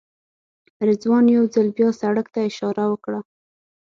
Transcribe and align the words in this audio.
رضوان 0.87 1.25
یو 1.35 1.43
ځل 1.53 1.67
بیا 1.77 1.89
سړک 2.01 2.27
ته 2.33 2.39
اشاره 2.49 2.83
وکړه. 2.89 3.19